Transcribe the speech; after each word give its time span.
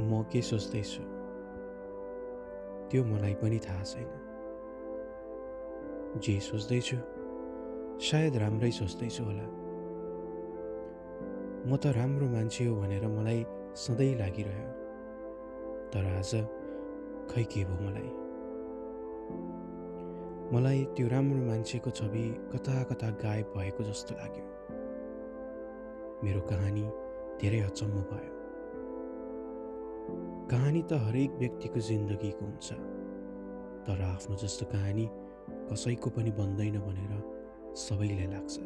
म 0.00 0.22
के 0.32 0.42
सोच्दैछु? 0.42 1.02
त्यो 2.90 3.04
मलाई 3.04 3.34
पनि 3.34 3.58
थाहा 3.58 3.82
छैन। 3.82 4.20
जे 6.16 6.40
सोच्दैछु 6.40 6.96
सायद 8.00 8.36
राम्रै 8.36 8.70
सोच्दैछु 8.70 9.24
होला। 9.24 9.46
म 11.66 11.76
त 11.76 11.86
राम्रो 11.86 12.28
मान्छे 12.28 12.64
हो 12.64 12.76
भनेर 12.76 13.06
मलाई 13.06 13.46
सधैँ 13.74 14.18
लागिरह्यो। 14.18 14.68
तर 15.92 16.06
आज 16.18 16.34
खै 17.30 17.44
के 17.44 17.64
भयो 17.64 17.74
मलाई? 17.74 18.10
मलाई 20.52 20.84
त्यो 20.84 21.08
राम्रो 21.08 21.46
मान्छेको 21.46 21.90
छवि 21.90 22.34
कता 22.52 22.82
कता 22.82 23.10
गायब 23.10 23.52
भएको 23.56 23.84
जस्तो 23.84 24.14
लाग्यो। 24.14 24.44
मेरो 26.24 26.40
कहानी 26.40 26.82
धेरै 27.40 27.60
अचम्म 27.60 28.00
भयो। 28.00 28.33
कहानी 30.50 30.82
त 30.82 30.92
हरेक 30.92 31.30
व्यक्तिको 31.30 31.80
जिन्दगीको 31.80 32.44
हुन्छ। 32.44 32.72
तर 33.86 34.00
आफ्नो 34.02 34.36
जस्तो 34.36 34.66
कहानी 34.66 35.08
कसैको 35.72 36.10
पनि 36.10 36.30
बन्दैन 36.30 36.78
भनेर 36.78 37.12
सबैलाई 37.76 38.26
लाग्छ। 38.26 38.58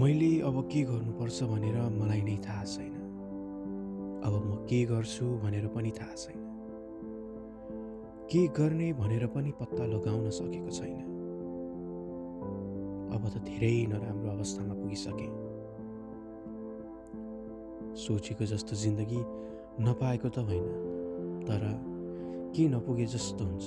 मैले 0.00 0.40
अब 0.40 0.68
के 0.72 0.82
गर्नुपर्छ 0.82 1.42
भनेर 1.42 1.76
मलाई 1.90 2.22
नै 2.22 2.36
थाहा 2.36 2.64
छैन। 2.64 2.94
अब 4.24 4.34
म 4.34 4.66
के 4.66 4.84
गर्छु 4.84 5.26
भनेर 5.26 5.66
पनि 5.66 5.90
थाहा 5.90 6.14
छैन। 6.14 6.40
के 8.30 8.46
गर्ने 8.48 8.92
भनेर 8.92 9.26
पनि 9.26 9.52
पत्ता 9.60 9.86
लगाउन 9.86 10.30
सकेको 10.30 10.70
छैन। 10.70 10.98
अब 13.14 13.28
त 13.28 13.38
धेरै 13.44 13.86
नराम्रो 13.86 14.30
अवस्थामा 14.30 14.74
पुगिसकेँ। 14.74 15.39
सोचेको 17.96 18.44
जस्तो 18.44 18.76
जिन्दगी 18.76 19.20
नपाएको 19.84 20.28
त 20.28 20.38
होइन 20.38 20.66
तर 21.46 21.62
के 22.56 22.68
नपुगे 22.68 23.06
जस्तो 23.06 23.44
हुन्छ? 23.44 23.64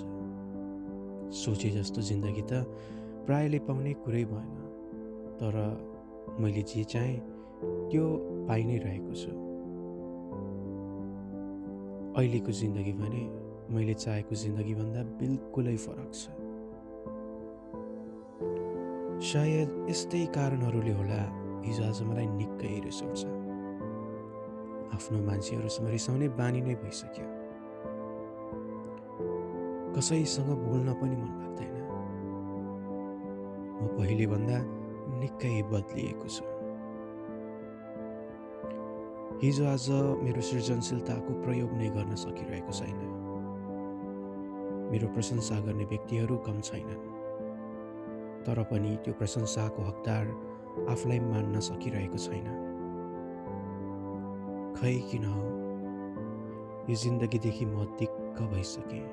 सोचे 1.33 1.69
जस्तो 1.69 2.01
जिन्दगी 2.01 2.41
त 2.41 2.65
प्रायले 3.25 3.59
पाउने 3.59 3.93
कुरै 3.93 4.23
भएन 4.25 4.51
तर 5.39 5.55
मैले 6.39 6.61
जे 6.61 6.83
चाहेँ 6.83 7.19
त्यो 7.91 8.05
पाइ 8.47 8.63
नै 8.63 8.77
रहेको 8.77 9.13
छु। 9.13 9.31
अहिलेको 12.17 12.51
जिन्दगी 12.51 12.93
भने 12.93 13.23
मैले 13.75 13.93
चाहेको 13.93 14.35
जिन्दगीभन्दा 14.35 15.03
बिल्कुलै 15.03 15.77
फरक 15.77 16.11
छ। 16.13 16.29
सायद 19.23 19.69
यस्तै 19.89 20.25
कारणहरूले 20.25 20.91
होला 20.91 21.21
हिजो 21.65 21.83
आज 21.83 22.01
मलाई 22.03 22.27
निकै 22.27 22.79
रिसाउँछ 22.85 23.21
आफ्नो 24.93 25.19
मान्छेहरूसँग 25.19 25.87
रिसाउने 25.89 26.29
बानी 26.29 26.61
नै 26.61 26.75
भइसक्यो। 26.75 27.25
कसैसँग 29.93 30.45
बोल्न 30.45 30.93
पनि 30.93 31.15
मन 31.15 31.31
लाग्दैन। 31.39 31.75
म 33.81 33.87
पहिलेभन्दा 33.97 34.57
निकै 35.19 35.63
बदलिएको 35.63 36.27
छु। 36.27 36.45
हिजो 39.43 39.65
आज 39.65 39.89
मेरो 40.23 40.41
सृजनशीलताको 40.41 41.33
प्रयोग 41.33 41.71
नै 41.73 41.89
गर्न 41.89 42.15
सकिरहेको 42.15 42.71
छैन। 42.71 42.99
मेरो 44.91 45.07
प्रशंसा 45.07 45.59
गर्ने 45.59 45.85
व्यक्तिहरू 45.85 46.37
कम 46.37 46.61
छैनन्। 46.61 47.01
तर 48.45 48.63
पनि 48.63 48.97
त्यो 49.03 49.13
प्रशंसाको 49.13 49.83
हकदार 49.83 50.25
आफूलाई 50.89 51.19
मान्न 51.19 51.59
सकिरहेको 51.59 52.17
छैन। 52.17 52.72
खै 54.83 54.99
किन 55.11 55.25
हो? 55.25 55.41
यो 56.89 56.95
जिन्दगीदेखि 56.95 57.65
म 57.65 57.85
दिक्क 57.85 58.41
भइसकेँ 58.41 59.05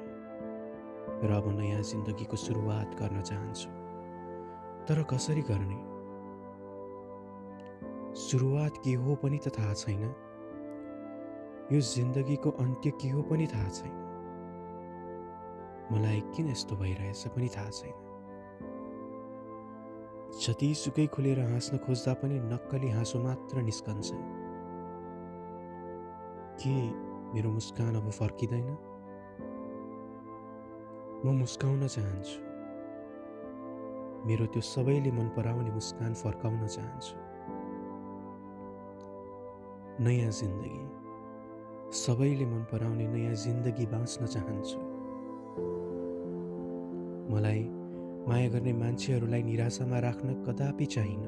र 1.23 1.31
अब 1.31 1.49
नयाँ 1.59 1.83
जिन्दगीको 1.83 2.37
सुरुवात 2.37 2.95
गर्न 2.95 3.23
चाहन्छु। 3.23 3.71
तर 4.89 5.03
कसरी 5.03 5.43
गर्ने? 5.43 5.79
सुरुवात 8.15 8.73
के 8.85 8.95
हो 8.95 9.15
पनि 9.15 9.39
त 9.39 9.49
थाहा 9.49 9.75
छैन। 9.75 10.03
यो 11.73 11.81
जिन्दगीको 11.81 12.51
अन्त्य 12.51 12.91
के 12.91 13.09
हो 13.09 13.23
पनि 13.23 13.47
थाहा 13.47 13.69
छैन। 13.69 13.95
मलाई 15.93 16.21
किन 16.21 16.51
यस्तो 16.51 16.77
भइरहेछ 16.77 17.29
पनि 17.29 17.49
थाहा 17.49 17.71
छैन। 17.71 17.95
जतिसुकै 20.43 21.07
खुलेर 21.07 21.41
हाँस्न 21.41 21.79
खोज्दा 21.79 22.15
पनि 22.15 22.41
नक्कली 22.41 22.91
हाँसो 22.91 23.19
मात्र 23.19 23.63
निस्कन्छ। 23.63 24.40
के 26.63 26.77
मेरो 27.35 27.51
मुस्कान 27.51 27.95
अब 27.97 28.11
फर्किँदैन 28.11 28.77
म 31.25 31.33
मुस्काउन 31.39 31.87
चाहन्छु 31.87 32.39
मेरो 34.27 34.47
त्यो 34.53 34.63
सबैले 34.63 35.11
मन 35.13 35.29
पराउने 35.37 35.71
मुस्कान 35.71 36.15
फर्काउन 36.15 36.67
चाहन्छु 36.67 37.15
नयाँ 40.05 40.31
जिन्दगी 40.41 41.93
सबैले 41.97 42.47
मन 42.47 42.63
पराउने 42.73 43.07
नयाँ 43.09 43.35
जिन्दगी 43.45 43.87
बाँच्न 43.87 44.27
चाहन्छु 44.27 44.79
मलाई 47.33 47.63
माया 48.29 48.49
गर्ने 48.49 48.73
मान्छेहरूलाई 48.81 49.43
निराशामा 49.43 49.99
राख्न 50.09 50.43
कदापि 50.45 50.87
चाहिन 50.97 51.25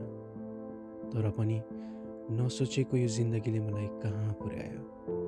तर 1.13 1.31
पनि 1.39 1.61
नसोचेको 2.37 2.97
यो 2.97 3.09
जिन्दगीले 3.09 3.61
मलाई 3.61 3.89
कहाँ 4.03 4.33
पुर्यायो 4.41 5.22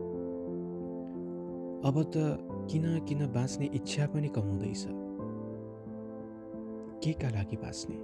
अब 1.85 2.03
त 2.03 2.17
किन 2.71 3.05
किन 3.09 3.27
बाँच्ने 3.27 3.67
इच्छा 3.67 4.07
पनि 4.07 4.29
कमाउँदैछ 4.29 4.87
के 7.05 7.13
का 7.13 7.29
लागि 7.29 7.57
बाँच्ने? 7.57 7.97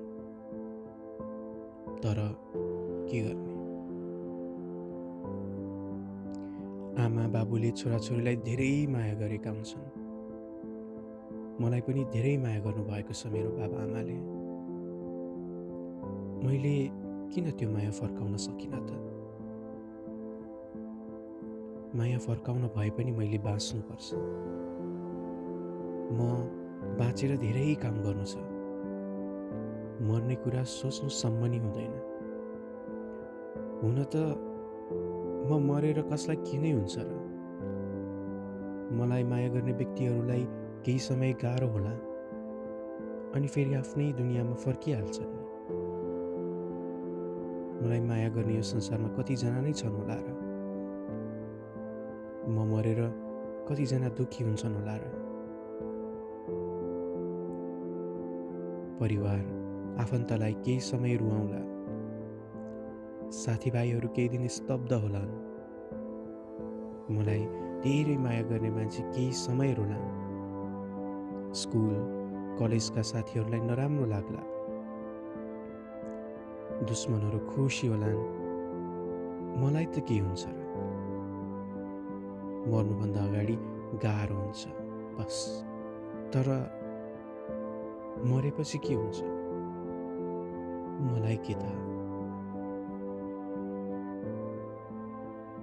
तर 2.02 2.18
के 3.10 3.20
गर्ने? 3.20 3.54
आमा 7.04 7.28
बाबुले 7.28 7.70
छोराछोरीलाई 7.70 8.36
धेरै 8.36 8.86
माया 8.86 9.14
गरेका 9.14 9.50
हुन्छन्। 9.50 9.88
मलाई 11.60 11.80
पनि 11.80 12.04
धेरै 12.04 12.36
माया 12.36 12.60
गर्नुभएको 12.60 13.12
छ 13.12 13.26
मेरो 13.26 13.50
बाबा 13.50 13.82
आमाले। 13.82 14.16
मैले 16.44 16.76
किन 17.32 17.50
त्यो 17.50 17.70
माया 17.70 17.90
फर्काउन 17.90 18.36
सकिनँ 18.36 18.86
त? 18.86 19.09
माया 21.96 22.18
फर्काउन 22.18 22.62
भए 22.76 22.90
पनि 22.90 23.12
मैले 23.12 23.38
बाँच्नुपर्छ। 23.38 24.14
म 26.14 26.18
बाँचेर 26.98 27.36
धेरै 27.36 27.74
काम 27.74 27.96
गर्नु 28.02 28.24
छ। 28.24 28.36
मर्ने 30.06 30.34
कुरा 30.34 30.62
सोच्नुसम्म 30.62 31.46
नि 31.46 31.58
हुँदैन। 31.58 31.94
हुन 33.82 34.04
त 34.04 34.16
म 35.50 35.58
मरेर 35.66 36.02
कसलाई 36.02 36.36
के 36.36 36.58
नै 36.58 36.70
हुन्छ 36.70 36.94
र? 36.98 37.10
मलाई 38.94 39.24
माया 39.24 39.48
गर्ने 39.48 39.72
व्यक्तिहरूलाई 39.72 40.44
केही 40.86 40.98
समय 40.98 41.32
गाह्रो 41.32 41.68
होला 41.68 41.90
अनि 43.34 43.46
फेरि 43.46 43.74
आफ्नै 43.74 44.12
दुनियाँमा 44.12 44.54
फर्किहाल्छन् 44.54 45.34
मलाई 47.82 48.00
माया 48.00 48.28
गर्ने 48.28 48.56
यो 48.56 48.62
संसारमा 48.62 49.08
कतिजना 49.08 49.60
नै 49.60 49.72
छन् 49.72 49.96
होला 49.96 50.14
र? 50.14 50.49
म 52.50 52.76
मरेर 52.76 53.00
कतिजना 53.68 54.08
दुःखी 54.08 54.44
हुन्छन् 54.44 54.74
होला 54.74 54.96
र। 54.96 55.04
परिवार 59.00 59.38
आफन्तलाई 60.00 60.52
केही 60.52 60.80
समय 60.80 61.16
रुवाउँला। 61.16 61.60
साथीभाइहरू 63.30 64.08
केही 64.08 64.28
दिन 64.28 64.46
स्तब्ध 64.48 64.92
होलान्। 64.92 65.32
मलाई 67.10 67.44
धेरै 67.80 68.16
माया 68.16 68.42
गर्ने 68.42 68.70
मान्छे 68.70 69.02
केही 69.02 69.32
समय 69.32 69.74
रोलान् 69.74 71.54
स्कुल 71.54 71.94
कलेजका 72.58 73.02
साथीहरूलाई 73.02 73.60
नराम्रो 73.60 74.06
लाग्ला। 74.06 74.42
दुश्मनहरू 76.84 77.38
खुसी 77.38 77.86
होलान्। 77.86 78.20
मलाई 79.62 79.84
त 79.84 79.98
के 79.98 80.18
हुन्छ 80.18 80.59
मर्नुभन्दा 82.72 83.20
अगाडि 83.20 83.56
गाह्रो 84.04 84.36
हुन्छ। 84.36 84.66
बस। 85.18 85.64
तर 86.32 86.46
मरेपछि 88.24 88.78
के 88.78 88.94
हुन्छ? 88.94 89.18
मलाई 91.10 91.36
के 91.36 91.54
थाहा? 91.54 91.80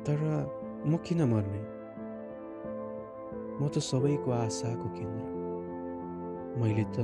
तर 0.06 0.20
म 0.88 0.98
किन 0.98 1.24
मर्ने? 1.24 1.62
म 3.62 3.68
त 3.68 3.80
सबैको 3.80 4.32
आशाको 4.32 4.90
केन्द्र। 4.90 5.26
मैले 6.62 6.84
त 6.84 6.98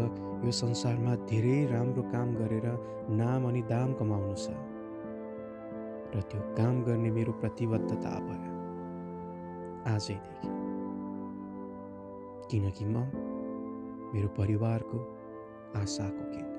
यो 0.45 0.51
संसारमा 0.51 1.15
धेरै 1.15 1.65
राम्रो 1.71 2.03
काम 2.03 2.35
गरेर 2.35 2.67
नाम 3.09 3.47
अनि 3.47 3.61
दाम 3.61 3.93
कमाउनु 3.93 4.35
छ। 4.35 4.47
र 6.15 6.21
त्यो 6.21 6.41
काम 6.57 6.83
गर्ने 6.83 7.11
मेरो 7.11 7.33
प्रतिबद्धता 7.33 8.13
भयो 8.29 8.52
आजैदेखि 9.87 10.51
किनकि 12.51 12.85
म 12.85 13.05
मेरो 14.13 14.27
परिवारको 14.27 14.97
आशाको 15.75 16.23
केन्द्र 16.31 16.52